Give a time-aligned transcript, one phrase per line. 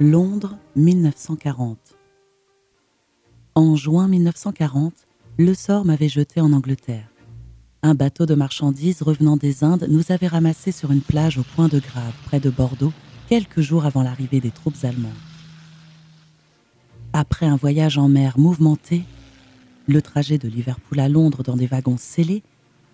[0.00, 1.76] Londres, 1940.
[3.56, 4.92] En juin 1940,
[5.38, 7.08] le sort m'avait jeté en Angleterre.
[7.82, 11.66] Un bateau de marchandises revenant des Indes nous avait ramassés sur une plage au point
[11.66, 12.92] de Grave, près de Bordeaux,
[13.28, 15.10] quelques jours avant l'arrivée des troupes allemandes.
[17.12, 19.02] Après un voyage en mer mouvementé,
[19.88, 22.44] le trajet de Liverpool à Londres dans des wagons scellés,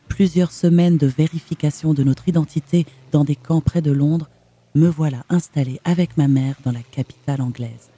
[0.08, 4.30] plusieurs semaines de vérification de notre identité dans des camps près de Londres,
[4.76, 7.90] me voilà installé avec ma mère dans la capitale anglaise.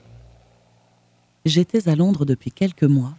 [1.47, 3.15] J'étais à Londres depuis quelques mois.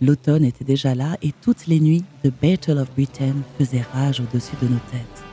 [0.00, 4.56] L'automne était déjà là et toutes les nuits, The Battle of Britain faisait rage au-dessus
[4.60, 5.24] de nos têtes.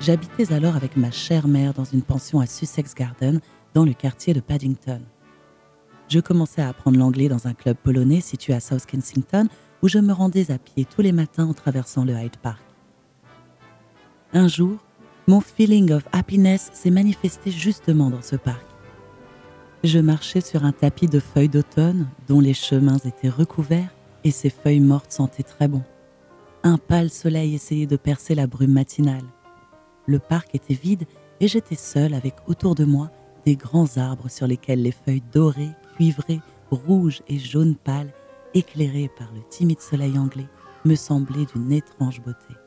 [0.00, 3.40] J'habitais alors avec ma chère mère dans une pension à Sussex Garden,
[3.74, 5.00] dans le quartier de Paddington.
[6.08, 9.48] Je commençais à apprendre l'anglais dans un club polonais situé à South Kensington,
[9.82, 12.69] où je me rendais à pied tous les matins en traversant le Hyde Park.
[14.32, 14.78] Un jour,
[15.26, 18.64] mon feeling of happiness s'est manifesté justement dans ce parc.
[19.82, 23.92] Je marchais sur un tapis de feuilles d'automne dont les chemins étaient recouverts
[24.22, 25.82] et ces feuilles mortes sentaient très bon.
[26.62, 29.24] Un pâle soleil essayait de percer la brume matinale.
[30.06, 31.06] Le parc était vide
[31.40, 33.10] et j'étais seule avec autour de moi
[33.44, 38.12] des grands arbres sur lesquels les feuilles dorées, cuivrées, rouges et jaunes pâles,
[38.54, 40.48] éclairées par le timide soleil anglais,
[40.84, 42.59] me semblaient d'une étrange beauté.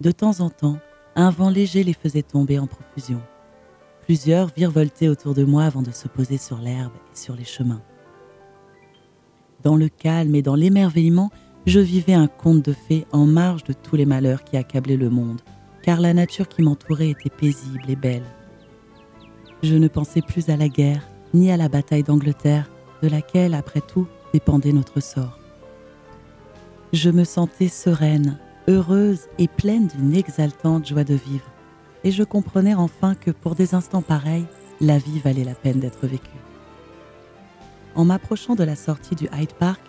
[0.00, 0.78] De temps en temps,
[1.14, 3.20] un vent léger les faisait tomber en profusion.
[4.02, 7.82] Plusieurs virevoltaient autour de moi avant de se poser sur l'herbe et sur les chemins.
[9.62, 11.30] Dans le calme et dans l'émerveillement,
[11.64, 15.08] je vivais un conte de fées en marge de tous les malheurs qui accablaient le
[15.08, 15.40] monde,
[15.82, 18.26] car la nature qui m'entourait était paisible et belle.
[19.62, 22.68] Je ne pensais plus à la guerre, ni à la bataille d'Angleterre,
[23.02, 25.38] de laquelle, après tout, dépendait notre sort.
[26.92, 28.38] Je me sentais sereine,
[28.68, 31.44] heureuse et pleine d'une exaltante joie de vivre,
[32.02, 34.46] et je comprenais enfin que pour des instants pareils,
[34.80, 36.30] la vie valait la peine d'être vécue.
[37.94, 39.80] En m'approchant de la sortie du Hyde Park,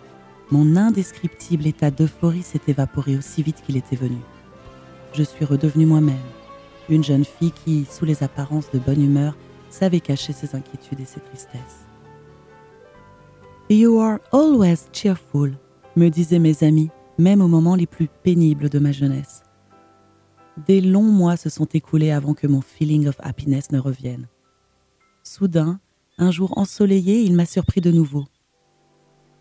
[0.51, 4.19] mon indescriptible état d'euphorie s'est évaporé aussi vite qu'il était venu.
[5.13, 6.15] Je suis redevenue moi-même,
[6.89, 9.35] une jeune fille qui, sous les apparences de bonne humeur,
[9.69, 11.85] savait cacher ses inquiétudes et ses tristesses.
[13.69, 15.53] You are always cheerful,
[15.95, 19.43] me disaient mes amis même aux moments les plus pénibles de ma jeunesse.
[20.67, 24.27] Des longs mois se sont écoulés avant que mon feeling of happiness ne revienne.
[25.23, 25.79] Soudain,
[26.17, 28.25] un jour ensoleillé, il m'a surpris de nouveau.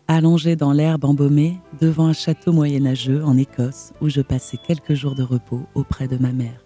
[0.07, 5.15] Allongé dans l'herbe embaumée, devant un château moyenâgeux en Écosse où je passais quelques jours
[5.15, 6.65] de repos auprès de ma mère.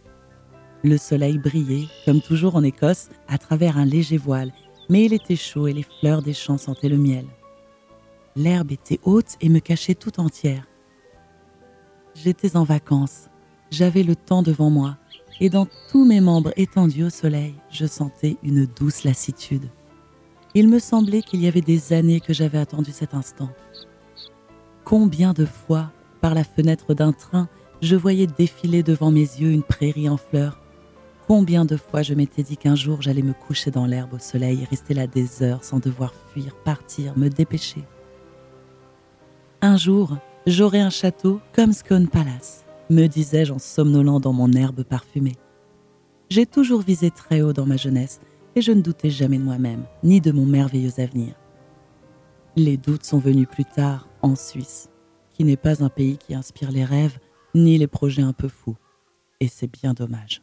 [0.83, 4.51] Le soleil brillait, comme toujours en Écosse, à travers un léger voile,
[4.89, 7.25] mais il était chaud et les fleurs des champs sentaient le miel.
[8.35, 10.68] L'herbe était haute et me cachait tout entière.
[12.21, 13.29] J'étais en vacances,
[13.71, 14.97] j'avais le temps devant moi,
[15.39, 19.69] et dans tous mes membres étendus au soleil, je sentais une douce lassitude.
[20.53, 23.49] Il me semblait qu'il y avait des années que j'avais attendu cet instant.
[24.83, 27.47] Combien de fois, par la fenêtre d'un train,
[27.81, 30.59] je voyais défiler devant mes yeux une prairie en fleurs.
[31.25, 34.63] Combien de fois je m'étais dit qu'un jour j'allais me coucher dans l'herbe au soleil
[34.63, 37.85] et rester là des heures sans devoir fuir, partir, me dépêcher.
[39.61, 40.17] Un jour,
[40.49, 45.35] J'aurai un château comme Scone Palace, me disais-je en somnolant dans mon herbe parfumée.
[46.31, 48.19] J'ai toujours visé très haut dans ma jeunesse
[48.55, 51.35] et je ne doutais jamais de moi-même, ni de mon merveilleux avenir.
[52.55, 54.89] Les doutes sont venus plus tard en Suisse,
[55.29, 57.19] qui n'est pas un pays qui inspire les rêves
[57.53, 58.77] ni les projets un peu fous.
[59.41, 60.41] Et c'est bien dommage.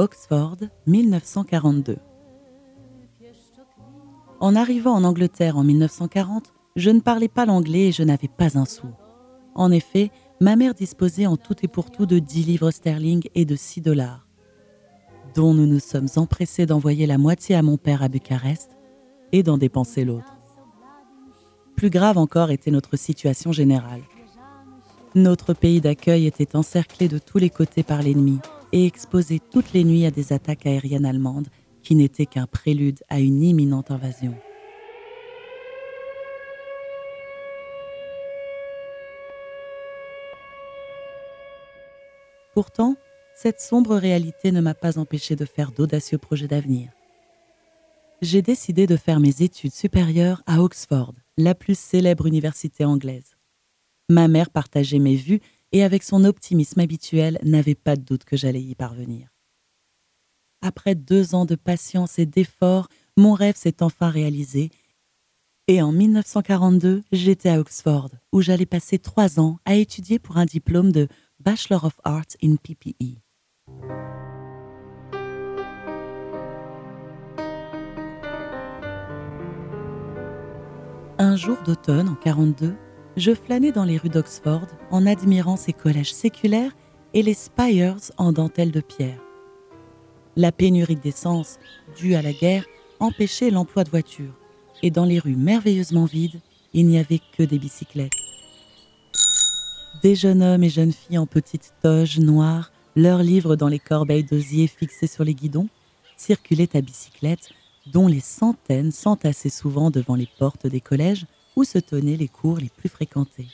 [0.00, 0.56] Oxford,
[0.86, 1.98] 1942.
[4.40, 8.56] En arrivant en Angleterre en 1940, je ne parlais pas l'anglais et je n'avais pas
[8.56, 8.86] un sou.
[9.54, 10.10] En effet,
[10.40, 13.82] ma mère disposait en tout et pour tout de 10 livres sterling et de 6
[13.82, 14.26] dollars,
[15.34, 18.70] dont nous nous sommes empressés d'envoyer la moitié à mon père à Bucarest
[19.32, 20.34] et d'en dépenser l'autre.
[21.76, 24.04] Plus grave encore était notre situation générale.
[25.14, 28.38] Notre pays d'accueil était encerclé de tous les côtés par l'ennemi
[28.72, 31.48] et exposé toutes les nuits à des attaques aériennes allemandes
[31.82, 34.34] qui n'étaient qu'un prélude à une imminente invasion.
[42.54, 42.96] Pourtant,
[43.34, 46.90] cette sombre réalité ne m'a pas empêché de faire d'audacieux projets d'avenir.
[48.20, 53.36] J'ai décidé de faire mes études supérieures à Oxford, la plus célèbre université anglaise.
[54.10, 55.40] Ma mère partageait mes vues
[55.72, 59.28] et avec son optimisme habituel n'avait pas de doute que j'allais y parvenir.
[60.62, 64.70] Après deux ans de patience et d'efforts, mon rêve s'est enfin réalisé
[65.70, 70.44] et en 1942, j'étais à Oxford, où j'allais passer trois ans à étudier pour un
[70.44, 71.06] diplôme de
[71.38, 73.20] Bachelor of Arts in PPE.
[81.18, 82.74] Un jour d'automne en 42,
[83.16, 86.72] je flânais dans les rues d'Oxford en admirant ces collèges séculaires
[87.12, 89.20] et les spires en dentelle de pierre.
[90.36, 91.58] La pénurie d'essence,
[91.96, 92.64] due à la guerre,
[93.00, 94.34] empêchait l'emploi de voitures,
[94.82, 96.40] et dans les rues merveilleusement vides,
[96.72, 98.12] il n'y avait que des bicyclettes.
[100.02, 104.24] Des jeunes hommes et jeunes filles en petites toges noires, leurs livres dans les corbeilles
[104.24, 105.68] d'osier fixées sur les guidons,
[106.16, 107.50] circulaient à bicyclette
[107.86, 111.26] dont les centaines s'entassaient souvent devant les portes des collèges
[111.60, 113.48] où se tenaient les cours les plus fréquentés.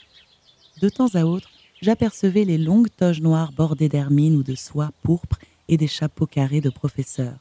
[0.81, 1.49] De temps à autre,
[1.81, 5.37] j'apercevais les longues toges noires bordées d'hermine ou de soie pourpre
[5.67, 7.39] et des chapeaux carrés de professeurs.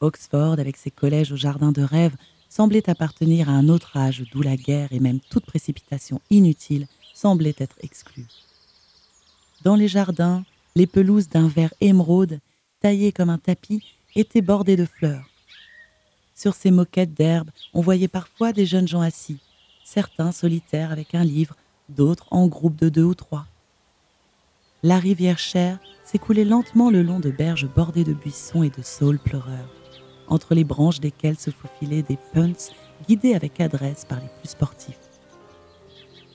[0.00, 2.16] Oxford, avec ses collèges au jardin de rêve,
[2.48, 7.54] semblait appartenir à un autre âge d'où la guerre et même toute précipitation inutile semblaient
[7.58, 8.32] être exclues.
[9.64, 10.46] Dans les jardins,
[10.76, 12.40] les pelouses d'un vert émeraude,
[12.80, 13.84] taillées comme un tapis,
[14.16, 15.28] étaient bordées de fleurs.
[16.34, 19.38] Sur ces moquettes d'herbe, on voyait parfois des jeunes gens assis,
[19.84, 21.56] certains solitaires avec un livre,
[21.88, 23.46] d'autres en groupe de deux ou trois.
[24.82, 29.18] La rivière Cher s'écoulait lentement le long de berges bordées de buissons et de saules
[29.18, 29.70] pleureurs,
[30.26, 32.72] entre les branches desquelles se faufilaient des punts
[33.06, 34.98] guidés avec adresse par les plus sportifs.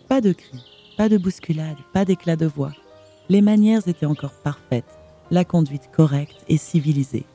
[0.08, 0.64] Pas de cris,
[0.96, 2.74] pas de bousculade, pas d'éclat de voix.
[3.30, 4.98] Les manières étaient encore parfaites,
[5.32, 7.26] la conduite correcte et civilisée.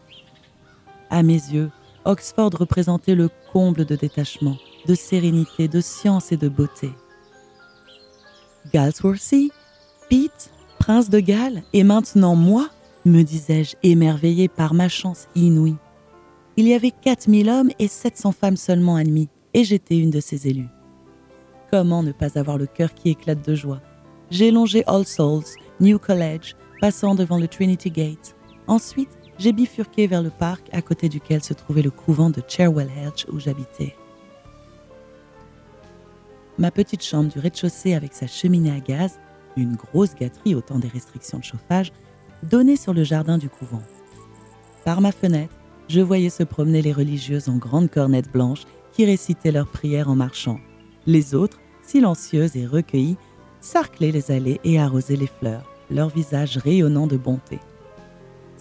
[1.11, 1.71] À mes yeux,
[2.05, 4.57] Oxford représentait le comble de détachement,
[4.87, 6.91] de sérénité, de science et de beauté.
[8.73, 9.51] Galsworthy,
[10.09, 12.69] Pete, prince de Galles, et maintenant moi,
[13.05, 15.77] me disais-je, émerveillé par ma chance inouïe.
[16.57, 20.49] Il y avait 4000 hommes et 700 femmes seulement admis, et j'étais une de ces
[20.49, 20.69] élus.
[21.71, 23.81] Comment ne pas avoir le cœur qui éclate de joie?
[24.31, 25.45] J'ai longé All Souls,
[25.81, 28.35] New College, passant devant le Trinity Gate.
[28.67, 32.91] Ensuite, j'ai bifurqué vers le parc à côté duquel se trouvait le couvent de Cherwell
[32.97, 33.95] Hedge où j'habitais.
[36.59, 39.19] Ma petite chambre du rez-de-chaussée avec sa cheminée à gaz,
[39.57, 41.93] une grosse gâterie au temps des restrictions de chauffage,
[42.43, 43.83] donnait sur le jardin du couvent.
[44.85, 45.55] Par ma fenêtre,
[45.89, 50.15] je voyais se promener les religieuses en grandes cornettes blanches qui récitaient leurs prières en
[50.15, 50.61] marchant.
[51.07, 53.17] Les autres, silencieuses et recueillies,
[53.61, 57.59] sarclaient les allées et arrosaient les fleurs, leurs visages rayonnant de bonté.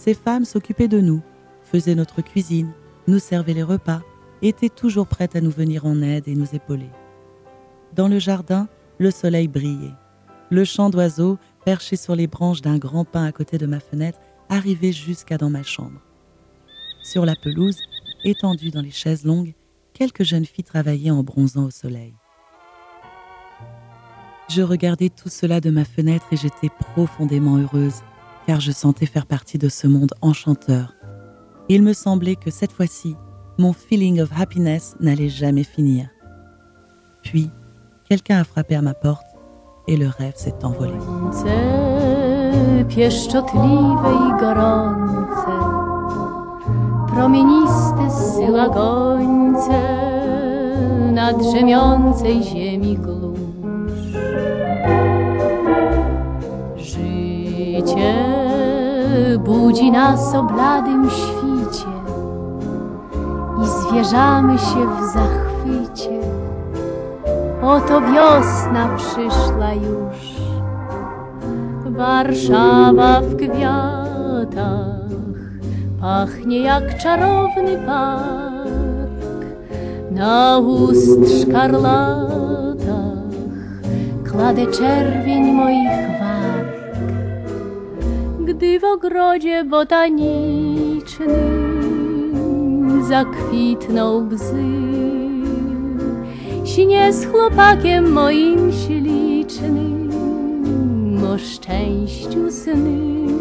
[0.02, 1.22] Ces femmes s'occupaient de nous,
[1.62, 2.72] faisaient notre cuisine,
[3.06, 4.02] nous servaient les repas,
[4.42, 6.90] étaient toujours prêtes à nous venir en aide et nous épauler.
[7.94, 8.66] Dans le jardin,
[8.98, 9.94] le soleil brillait.
[10.50, 14.18] Le chant d'oiseaux, perché sur les branches d'un grand pin à côté de ma fenêtre,
[14.48, 16.00] arrivait jusqu'à dans ma chambre.
[17.04, 17.78] Sur la pelouse,
[18.24, 19.54] étendue dans les chaises longues,
[19.94, 22.16] quelques jeunes filles travaillaient en bronzant au soleil.
[24.48, 28.02] Je regardais tout cela de ma fenêtre et j'étais profondément heureuse
[28.46, 30.94] car je sentais faire partie de ce monde enchanteur.
[31.68, 33.16] Il me semblait que cette fois-ci,
[33.58, 36.08] mon feeling of happiness n'allait jamais finir.
[37.22, 37.50] Puis,
[38.08, 39.26] quelqu'un a frappé à ma porte
[39.88, 40.94] et le rêve s'est envolé.
[59.44, 61.92] Budzi nas o bladym świcie
[63.62, 66.20] i zwierzamy się w zachwycie.
[67.62, 70.32] Oto wiosna przyszła już,
[71.86, 75.08] Warszawa w kwiatach,
[76.00, 78.62] pachnie jak czarowny park.
[80.10, 82.22] Na ust szkarlatach
[84.32, 86.11] kładę czerwień moich
[88.62, 91.32] gdy w ogrodzie botanicznym
[93.08, 94.64] zakwitną bzy.
[96.64, 100.10] Śnie z chłopakiem moim ślicznym
[101.34, 103.32] o szczęściu sny.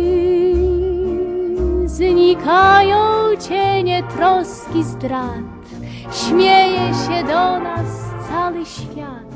[1.85, 2.97] Znikają
[3.49, 5.65] cienie troski zdrat,
[6.13, 7.89] śmieje się do nas
[8.31, 9.28] cały świat,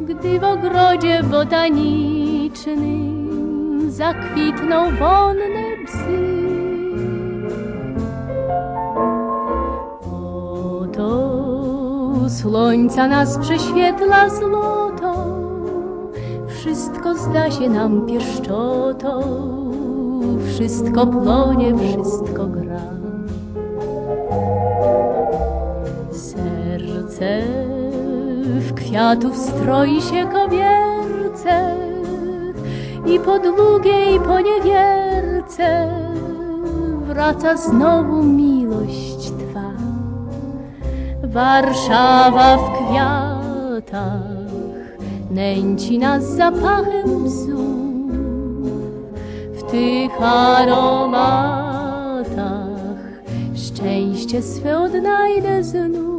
[0.00, 6.34] gdy w ogrodzie botanicznym zakwitną wonne psy.
[10.82, 15.14] Oto słońca nas prześwietla złoto,
[16.48, 19.22] wszystko zda się nam pieszczotą,
[20.46, 22.80] wszystko płonie, wszystko gra.
[26.12, 27.63] Serce
[28.94, 31.76] kwiatów stroi się kobierce
[33.06, 35.92] i po długiej poniewierce
[37.06, 39.72] wraca znowu miłość Twa.
[41.22, 44.22] Warszawa w kwiatach
[45.30, 48.10] nęci nas zapachem bzów.
[49.54, 51.64] W tych aromatach
[53.54, 56.13] szczęście swe odnajdę znów.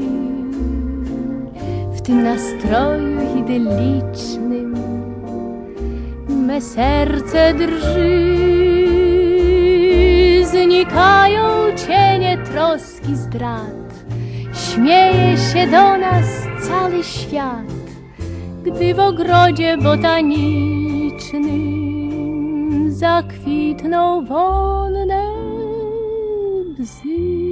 [1.93, 4.75] w tym nastroju idyllicznym
[6.29, 8.39] me serce drży.
[10.45, 11.47] Znikają
[11.87, 14.05] cienie troski zdrat,
[14.53, 16.27] śmieje się do nas
[16.69, 17.67] cały świat,
[18.65, 21.98] gdy w ogrodzie botanicznym
[22.99, 25.25] zakwitną wonne
[26.79, 27.48] bzy.